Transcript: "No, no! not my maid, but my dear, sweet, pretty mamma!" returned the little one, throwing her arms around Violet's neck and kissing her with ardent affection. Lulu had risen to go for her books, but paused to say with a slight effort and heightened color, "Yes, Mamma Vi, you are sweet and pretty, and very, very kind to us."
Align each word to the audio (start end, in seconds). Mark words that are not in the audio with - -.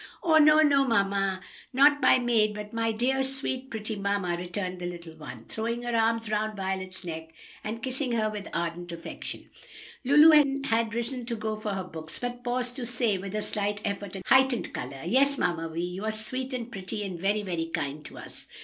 "No, 0.25 0.39
no! 0.61 0.83
not 0.87 2.01
my 2.01 2.17
maid, 2.17 2.55
but 2.55 2.73
my 2.73 2.91
dear, 2.91 3.21
sweet, 3.21 3.69
pretty 3.69 3.95
mamma!" 3.95 4.35
returned 4.35 4.79
the 4.79 4.87
little 4.89 5.13
one, 5.13 5.45
throwing 5.47 5.83
her 5.83 5.95
arms 5.95 6.27
around 6.27 6.55
Violet's 6.55 7.05
neck 7.05 7.35
and 7.63 7.83
kissing 7.83 8.13
her 8.13 8.27
with 8.27 8.47
ardent 8.51 8.91
affection. 8.91 9.51
Lulu 10.03 10.61
had 10.63 10.95
risen 10.95 11.27
to 11.27 11.35
go 11.35 11.55
for 11.55 11.73
her 11.75 11.83
books, 11.83 12.17
but 12.17 12.43
paused 12.43 12.75
to 12.77 12.85
say 12.87 13.19
with 13.19 13.35
a 13.35 13.43
slight 13.43 13.79
effort 13.85 14.15
and 14.15 14.25
heightened 14.25 14.73
color, 14.73 15.03
"Yes, 15.05 15.37
Mamma 15.37 15.69
Vi, 15.69 15.79
you 15.81 16.03
are 16.05 16.09
sweet 16.11 16.51
and 16.51 16.71
pretty, 16.71 17.03
and 17.05 17.19
very, 17.19 17.43
very 17.43 17.67
kind 17.67 18.03
to 18.05 18.17
us." 18.17 18.47